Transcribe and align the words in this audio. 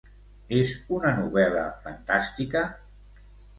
És 0.59 0.71
una 0.97 1.11
novel·la 1.19 1.67
fantàstica? 1.85 2.67